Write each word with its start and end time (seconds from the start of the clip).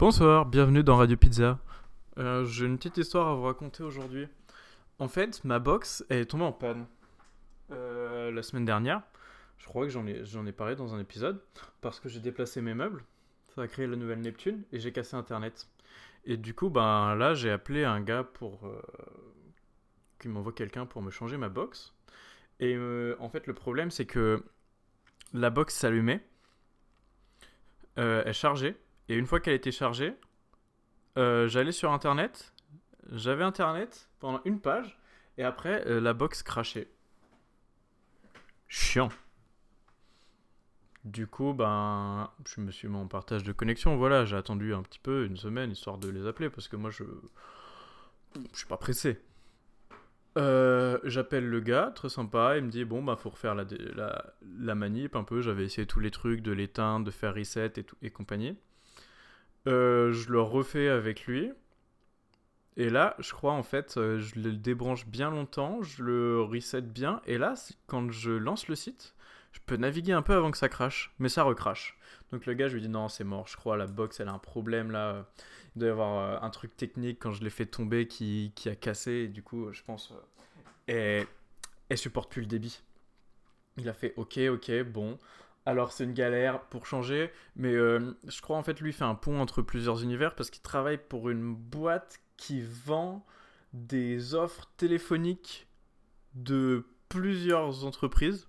Bonsoir, 0.00 0.46
bienvenue 0.46 0.82
dans 0.82 0.96
Radio 0.96 1.14
Pizza. 1.18 1.58
Euh, 2.16 2.46
J'ai 2.46 2.64
une 2.64 2.78
petite 2.78 2.96
histoire 2.96 3.28
à 3.28 3.34
vous 3.34 3.42
raconter 3.42 3.82
aujourd'hui. 3.82 4.28
En 4.98 5.08
fait, 5.08 5.44
ma 5.44 5.58
box 5.58 6.06
est 6.08 6.24
tombée 6.24 6.44
en 6.44 6.52
panne 6.52 6.86
euh, 7.70 8.30
la 8.30 8.42
semaine 8.42 8.64
dernière. 8.64 9.02
Je 9.58 9.66
crois 9.66 9.84
que 9.84 9.90
j'en 9.90 10.06
ai, 10.06 10.52
parlé 10.52 10.74
dans 10.74 10.94
un 10.94 11.00
épisode. 11.00 11.42
Parce 11.82 12.00
que 12.00 12.08
j'ai 12.08 12.20
déplacé 12.20 12.62
mes 12.62 12.72
meubles. 12.72 13.04
Ça 13.54 13.60
a 13.60 13.68
créé 13.68 13.86
la 13.86 13.94
nouvelle 13.94 14.22
Neptune 14.22 14.62
et 14.72 14.80
j'ai 14.80 14.90
cassé 14.90 15.16
Internet. 15.16 15.68
Et 16.24 16.38
du 16.38 16.54
coup, 16.54 16.70
ben 16.70 17.14
là, 17.14 17.34
j'ai 17.34 17.50
appelé 17.50 17.84
un 17.84 18.00
gars 18.00 18.24
pour. 18.24 18.66
euh, 18.66 18.80
m'envoie 20.24 20.54
quelqu'un 20.54 20.86
pour 20.86 21.02
me 21.02 21.10
changer 21.10 21.36
ma 21.36 21.50
box. 21.50 21.92
Et 22.58 22.74
euh, 22.74 23.16
en 23.20 23.28
fait, 23.28 23.46
le 23.46 23.52
problème, 23.52 23.90
c'est 23.90 24.06
que 24.06 24.42
la 25.34 25.50
box 25.50 25.74
s'allumait. 25.74 26.24
Euh, 27.98 28.22
elle 28.24 28.32
chargeait. 28.32 28.78
Et 29.10 29.16
une 29.16 29.26
fois 29.26 29.40
qu'elle 29.40 29.54
était 29.54 29.72
chargée, 29.72 30.14
euh, 31.18 31.48
j'allais 31.48 31.72
sur 31.72 31.90
internet, 31.90 32.54
j'avais 33.10 33.42
internet 33.42 34.08
pendant 34.20 34.40
une 34.44 34.60
page, 34.60 35.00
et 35.36 35.42
après 35.42 35.84
euh, 35.88 36.00
la 36.00 36.14
box 36.14 36.44
crachait. 36.44 36.88
Chiant. 38.68 39.08
Du 41.04 41.26
coup, 41.26 41.54
ben, 41.54 42.30
je 42.46 42.60
me 42.60 42.70
suis 42.70 42.86
mis 42.86 42.98
en 42.98 43.08
partage 43.08 43.42
de 43.42 43.50
connexion. 43.50 43.96
Voilà, 43.96 44.24
j'ai 44.24 44.36
attendu 44.36 44.72
un 44.74 44.82
petit 44.82 45.00
peu, 45.00 45.26
une 45.26 45.36
semaine, 45.36 45.72
histoire 45.72 45.98
de 45.98 46.08
les 46.08 46.28
appeler, 46.28 46.48
parce 46.48 46.68
que 46.68 46.76
moi, 46.76 46.90
je, 46.90 47.02
je 48.52 48.58
suis 48.58 48.68
pas 48.68 48.76
pressé. 48.76 49.20
Euh, 50.38 51.00
J'appelle 51.02 51.48
le 51.48 51.58
gars, 51.58 51.90
très 51.96 52.10
sympa, 52.10 52.56
il 52.58 52.62
me 52.62 52.70
dit 52.70 52.84
bon 52.84 53.02
bah 53.02 53.16
faut 53.16 53.30
refaire 53.30 53.56
la, 53.56 53.64
la, 53.96 54.34
la 54.60 54.74
manip 54.76 55.16
un 55.16 55.24
peu, 55.24 55.40
j'avais 55.40 55.64
essayé 55.64 55.84
tous 55.84 55.98
les 55.98 56.12
trucs 56.12 56.42
de 56.42 56.52
l'éteindre, 56.52 57.04
de 57.04 57.10
faire 57.10 57.34
reset 57.34 57.72
et, 57.74 57.82
tout, 57.82 57.96
et 58.02 58.10
compagnie. 58.10 58.56
Euh, 59.66 60.12
je 60.12 60.30
le 60.30 60.40
refais 60.40 60.88
avec 60.88 61.26
lui. 61.26 61.52
Et 62.76 62.88
là, 62.88 63.14
je 63.18 63.32
crois 63.32 63.52
en 63.52 63.62
fait, 63.62 63.96
euh, 63.96 64.18
je 64.18 64.38
le 64.38 64.52
débranche 64.52 65.06
bien 65.06 65.30
longtemps, 65.30 65.82
je 65.82 66.02
le 66.02 66.42
reset 66.42 66.82
bien. 66.82 67.20
Et 67.26 67.36
là, 67.36 67.54
quand 67.86 68.10
je 68.10 68.30
lance 68.30 68.68
le 68.68 68.74
site, 68.74 69.14
je 69.52 69.60
peux 69.66 69.76
naviguer 69.76 70.12
un 70.12 70.22
peu 70.22 70.34
avant 70.34 70.50
que 70.50 70.58
ça 70.58 70.68
crache. 70.68 71.12
Mais 71.18 71.28
ça 71.28 71.42
recrache. 71.42 71.98
Donc 72.32 72.46
le 72.46 72.54
gars, 72.54 72.68
je 72.68 72.74
lui 72.74 72.80
dis 72.80 72.88
non, 72.88 73.08
c'est 73.08 73.24
mort, 73.24 73.48
je 73.48 73.56
crois, 73.56 73.76
la 73.76 73.86
box, 73.86 74.20
elle 74.20 74.28
a 74.28 74.32
un 74.32 74.38
problème 74.38 74.90
là. 74.90 75.26
Il 75.76 75.80
doit 75.80 75.88
y 75.88 75.90
avoir 75.90 76.18
euh, 76.18 76.46
un 76.46 76.50
truc 76.50 76.76
technique 76.76 77.18
quand 77.20 77.32
je 77.32 77.44
l'ai 77.44 77.50
fait 77.50 77.66
tomber 77.66 78.06
qui, 78.06 78.52
a 78.66 78.74
cassé. 78.74 79.12
Et 79.12 79.28
du 79.28 79.42
coup, 79.42 79.72
je 79.72 79.82
pense, 79.82 80.12
elle, 80.86 81.26
elle 81.88 81.98
supporte 81.98 82.30
plus 82.30 82.40
le 82.40 82.46
débit. 82.46 82.80
Il 83.76 83.88
a 83.88 83.92
fait 83.92 84.14
ok, 84.16 84.38
ok, 84.50 84.82
bon. 84.84 85.18
Alors 85.66 85.92
c'est 85.92 86.04
une 86.04 86.14
galère 86.14 86.60
pour 86.64 86.86
changer, 86.86 87.30
mais 87.54 87.74
euh, 87.74 88.16
je 88.26 88.40
crois 88.40 88.56
en 88.56 88.62
fait 88.62 88.80
lui 88.80 88.92
fait 88.92 89.04
un 89.04 89.14
pont 89.14 89.40
entre 89.40 89.60
plusieurs 89.62 90.02
univers 90.02 90.34
parce 90.34 90.50
qu'il 90.50 90.62
travaille 90.62 90.98
pour 90.98 91.28
une 91.28 91.54
boîte 91.54 92.20
qui 92.36 92.62
vend 92.62 93.24
des 93.74 94.34
offres 94.34 94.70
téléphoniques 94.78 95.68
de 96.34 96.86
plusieurs 97.08 97.84
entreprises. 97.84 98.48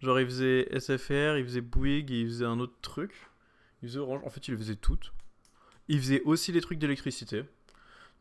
Genre 0.00 0.18
il 0.18 0.26
faisait 0.26 0.68
SFR, 0.78 1.38
il 1.38 1.44
faisait 1.44 1.60
Bouygues, 1.60 2.10
il 2.10 2.26
faisait 2.26 2.44
un 2.44 2.58
autre 2.58 2.76
truc. 2.82 3.12
Il 3.82 3.88
faisait 3.88 4.00
Orange, 4.00 4.22
en 4.24 4.30
fait 4.30 4.48
il 4.48 4.56
faisait 4.56 4.76
toutes. 4.76 5.12
Il 5.86 6.00
faisait 6.00 6.22
aussi 6.22 6.50
les 6.50 6.60
trucs 6.60 6.78
d'électricité. 6.78 7.44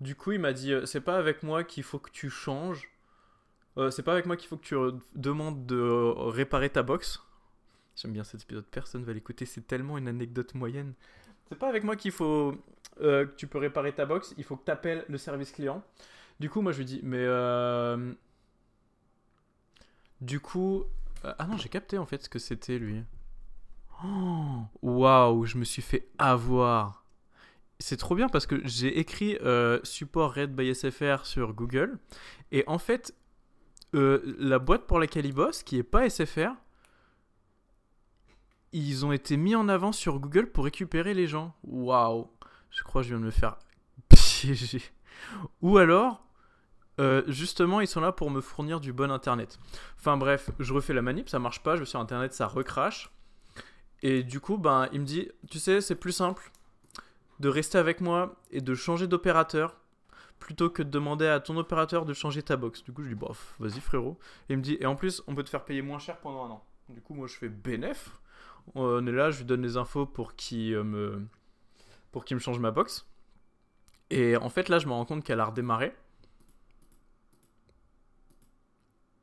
Du 0.00 0.14
coup 0.14 0.32
il 0.32 0.40
m'a 0.40 0.52
dit 0.52 0.72
euh, 0.74 0.84
c'est 0.84 1.00
pas 1.00 1.16
avec 1.16 1.42
moi 1.42 1.64
qu'il 1.64 1.84
faut 1.84 1.98
que 1.98 2.10
tu 2.10 2.28
changes. 2.28 2.90
Euh, 3.78 3.90
c'est 3.90 4.02
pas 4.02 4.12
avec 4.12 4.26
moi 4.26 4.36
qu'il 4.36 4.48
faut 4.48 4.58
que 4.58 4.66
tu 4.66 4.76
demandes 5.14 5.64
de 5.64 5.80
réparer 5.80 6.68
ta 6.68 6.82
box. 6.82 7.22
J'aime 8.00 8.12
bien 8.12 8.24
cet 8.24 8.44
épisode, 8.44 8.64
personne 8.64 9.04
va 9.04 9.12
l'écouter, 9.12 9.44
c'est 9.44 9.66
tellement 9.66 9.98
une 9.98 10.08
anecdote 10.08 10.54
moyenne. 10.54 10.94
C'est 11.48 11.58
pas 11.58 11.68
avec 11.68 11.84
moi 11.84 11.96
qu'il 11.96 12.12
faut 12.12 12.54
euh, 13.02 13.26
que 13.26 13.34
tu 13.34 13.46
peux 13.46 13.58
réparer 13.58 13.92
ta 13.92 14.06
box, 14.06 14.32
il 14.38 14.44
faut 14.44 14.56
que 14.56 14.64
tu 14.64 14.70
appelles 14.70 15.04
le 15.06 15.18
service 15.18 15.52
client. 15.52 15.82
Du 16.38 16.48
coup, 16.48 16.62
moi 16.62 16.72
je 16.72 16.78
lui 16.78 16.86
dis, 16.86 17.00
mais 17.02 17.18
euh, 17.20 18.14
du 20.22 20.40
coup, 20.40 20.84
euh, 21.26 21.34
ah 21.38 21.46
non, 21.46 21.58
j'ai 21.58 21.68
capté 21.68 21.98
en 21.98 22.06
fait 22.06 22.22
ce 22.22 22.30
que 22.30 22.38
c'était 22.38 22.78
lui. 22.78 23.04
Oh, 24.02 24.62
Waouh, 24.80 25.44
je 25.44 25.58
me 25.58 25.64
suis 25.64 25.82
fait 25.82 26.08
avoir. 26.16 27.04
C'est 27.80 27.98
trop 27.98 28.14
bien 28.14 28.30
parce 28.30 28.46
que 28.46 28.66
j'ai 28.66 28.98
écrit 28.98 29.36
support 29.82 30.34
Red 30.34 30.56
by 30.56 30.74
SFR 30.74 31.26
sur 31.26 31.52
Google 31.52 31.98
et 32.50 32.64
en 32.66 32.78
fait, 32.78 33.14
la 33.92 34.58
boîte 34.58 34.86
pour 34.86 34.98
laquelle 34.98 35.26
il 35.26 35.34
bosse, 35.34 35.62
qui 35.62 35.76
est 35.76 35.82
pas 35.82 36.08
SFR, 36.08 36.54
ils 38.72 39.04
ont 39.04 39.12
été 39.12 39.36
mis 39.36 39.54
en 39.54 39.68
avant 39.68 39.92
sur 39.92 40.18
Google 40.20 40.50
pour 40.50 40.64
récupérer 40.64 41.14
les 41.14 41.26
gens. 41.26 41.54
Waouh, 41.64 42.30
je 42.70 42.82
crois 42.82 43.02
que 43.02 43.08
je 43.08 43.14
viens 43.14 43.20
de 43.20 43.26
me 43.26 43.30
faire 43.30 43.58
piéger. 44.08 44.82
Ou 45.62 45.78
alors, 45.78 46.24
euh, 47.00 47.22
justement, 47.26 47.80
ils 47.80 47.86
sont 47.86 48.00
là 48.00 48.12
pour 48.12 48.30
me 48.30 48.40
fournir 48.40 48.80
du 48.80 48.92
bon 48.92 49.10
internet. 49.10 49.58
Enfin 49.98 50.16
bref, 50.16 50.50
je 50.58 50.72
refais 50.72 50.92
la 50.92 51.02
manip, 51.02 51.28
ça 51.28 51.38
marche 51.38 51.62
pas, 51.62 51.74
je 51.76 51.80
vais 51.80 51.86
sur 51.86 52.00
internet, 52.00 52.32
ça 52.32 52.46
recrache. 52.46 53.10
Et 54.02 54.22
du 54.22 54.40
coup, 54.40 54.58
ben, 54.58 54.88
il 54.92 55.00
me 55.00 55.06
dit, 55.06 55.28
tu 55.50 55.58
sais, 55.58 55.80
c'est 55.80 55.94
plus 55.94 56.12
simple 56.12 56.50
de 57.38 57.48
rester 57.48 57.78
avec 57.78 58.00
moi 58.00 58.36
et 58.50 58.60
de 58.60 58.74
changer 58.74 59.06
d'opérateur 59.06 59.76
plutôt 60.38 60.70
que 60.70 60.82
de 60.82 60.90
demander 60.90 61.26
à 61.26 61.38
ton 61.40 61.56
opérateur 61.56 62.04
de 62.04 62.14
changer 62.14 62.42
ta 62.42 62.56
box. 62.56 62.82
Du 62.82 62.92
coup, 62.92 63.02
je 63.02 63.08
lui 63.08 63.14
dis, 63.14 63.20
bof, 63.20 63.54
vas-y 63.58 63.80
frérot. 63.80 64.18
Et 64.48 64.54
il 64.54 64.56
me 64.56 64.62
dit, 64.62 64.76
et 64.80 64.86
en 64.86 64.96
plus, 64.96 65.22
on 65.26 65.34
peut 65.34 65.42
te 65.42 65.50
faire 65.50 65.64
payer 65.64 65.82
moins 65.82 65.98
cher 65.98 66.18
pendant 66.18 66.44
un 66.44 66.50
an. 66.50 66.64
Du 66.88 67.00
coup, 67.00 67.14
moi, 67.14 67.26
je 67.26 67.34
fais 67.34 67.48
bénef. 67.48 68.18
On 68.74 69.06
est 69.06 69.12
là, 69.12 69.30
je 69.30 69.38
lui 69.38 69.44
donne 69.44 69.62
les 69.62 69.76
infos 69.76 70.06
pour 70.06 70.34
qu'il 70.36 70.74
euh, 70.74 70.84
me 70.84 71.26
pour 72.12 72.24
qu'il 72.24 72.36
me 72.36 72.40
change 72.40 72.58
ma 72.58 72.70
box. 72.70 73.06
Et 74.10 74.36
en 74.36 74.48
fait, 74.48 74.68
là, 74.68 74.78
je 74.78 74.86
me 74.86 74.92
rends 74.92 75.04
compte 75.04 75.24
qu'elle 75.24 75.40
a 75.40 75.44
redémarré 75.44 75.94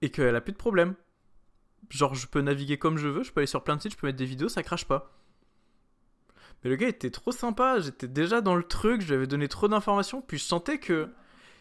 et 0.02 0.09
qu'elle 0.09 0.36
a 0.36 0.42
plus 0.42 0.53
de 0.53 0.58
problème. 0.58 0.96
Genre, 1.90 2.16
je 2.16 2.28
peux 2.28 2.42
naviguer 2.42 2.78
comme 2.78 2.97
je 2.97 3.08
veux, 3.08 3.24
je 3.24 3.31
peux 3.31 3.40
aller 3.40 3.47
sur 3.47 3.64
plein 3.64 3.76
de 3.76 3.81
sites, 3.81 3.94
je 3.94 3.97
peux 3.97 4.08
mettre 4.08 4.18
des 4.18 4.26
vidéos, 4.26 4.50
ça 4.50 4.64
crache 4.64 4.86
pas. 4.86 5.14
Mais 6.64 6.70
le 6.70 6.76
gars 6.76 6.88
était 6.88 7.12
trop 7.12 7.31
sympa, 7.31 7.80
j'étais 7.80 8.08
déjà 8.08 8.42
dans 8.42 8.56
le 8.56 8.64
truc, 8.64 9.02
je 9.02 9.08
lui 9.08 9.16
avais 9.16 9.28
donné 9.28 9.47
trop 9.47 9.68
d'informations, 9.68 10.22
puis 10.22 10.38
je 10.38 10.44
sentais 10.44 10.80
que 10.80 11.09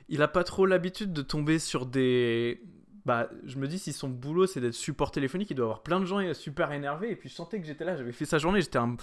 il 0.09 0.23
a 0.23 0.29
pas 0.29 0.45
trop 0.45 0.67
l'habitude 0.67 1.13
de 1.13 1.23
tomber 1.23 1.59
sur 1.59 1.87
des. 1.87 2.63
Bah, 3.07 3.29
je 3.45 3.57
me 3.57 3.69
dis, 3.69 3.79
si 3.79 3.93
son 3.93 4.09
boulot 4.09 4.49
c'est 4.49 4.61
d'être 4.61 4.75
support 4.75 5.13
téléphonique, 5.13 5.49
il 5.53 5.55
doit 5.55 5.67
avoir 5.67 5.83
plein 5.85 6.01
de 6.01 6.07
gens 6.07 6.35
super 6.35 6.73
énervés, 6.73 7.13
et 7.13 7.15
puis 7.15 7.29
je 7.29 7.35
sentais 7.37 7.61
que 7.61 7.67
j'étais 7.67 7.85
là, 7.85 7.97
j'avais 7.97 8.11
fait 8.11 8.25
sa 8.25 8.39
journée, 8.39 8.61
j'étais 8.61 8.81
un, 8.81 8.97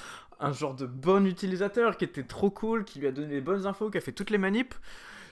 genre 0.52 0.76
de 0.76 0.86
bon 0.86 1.26
utilisateur 1.26 1.96
qui 1.96 2.04
était 2.04 2.24
trop 2.26 2.50
cool, 2.52 2.84
qui 2.84 3.00
lui 3.00 3.08
a 3.08 3.14
donné 3.14 3.36
les 3.36 3.42
bonnes 3.42 3.66
infos, 3.66 3.90
qui 3.90 3.98
a 3.98 4.02
fait 4.02 4.12
toutes 4.12 4.30
les 4.30 4.38
manips. 4.38 4.76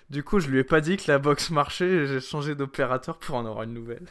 Du 0.09 0.23
coup, 0.23 0.39
je 0.39 0.47
lui 0.49 0.59
ai 0.59 0.63
pas 0.63 0.79
dit 0.79 0.95
que 0.95 1.11
la 1.11 1.19
box 1.19 1.49
marchait, 1.51 2.05
j'ai 2.07 2.21
changé 2.21 2.55
d'opérateur 2.55 3.17
pour 3.19 3.35
en 3.35 3.45
avoir 3.45 3.63
une 3.63 3.73
nouvelle. 3.73 4.07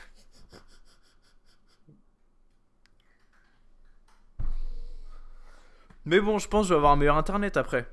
Mais 6.05 6.21
bon, 6.21 6.39
je 6.39 6.49
pense 6.49 6.65
que 6.65 6.69
je 6.69 6.75
vais 6.75 6.79
avoir 6.79 6.93
un 6.93 6.97
meilleur 6.97 7.17
internet 7.17 7.57
après. 7.57 7.91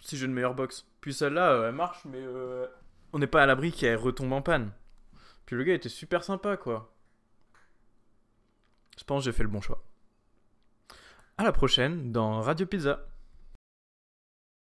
Si 0.00 0.16
j'ai 0.16 0.24
une 0.24 0.32
meilleure 0.32 0.54
box. 0.54 0.86
Puis 1.02 1.12
celle-là, 1.12 1.50
euh, 1.50 1.68
elle 1.68 1.74
marche, 1.74 2.02
mais 2.06 2.20
euh, 2.20 2.66
on 3.12 3.18
n'est 3.18 3.26
pas 3.26 3.42
à 3.42 3.46
l'abri 3.46 3.72
qu'elle 3.72 3.96
retombe 3.96 4.32
en 4.32 4.40
panne. 4.40 4.70
Puis 5.48 5.56
le 5.56 5.64
gars 5.64 5.72
était 5.72 5.88
super 5.88 6.22
sympa, 6.22 6.58
quoi. 6.58 6.94
Je 8.98 9.04
pense 9.04 9.24
que 9.24 9.30
j'ai 9.30 9.34
fait 9.34 9.44
le 9.44 9.48
bon 9.48 9.62
choix. 9.62 9.82
À 11.38 11.42
la 11.42 11.52
prochaine 11.52 12.12
dans 12.12 12.42
Radio 12.42 12.66
Pizza. 12.66 13.08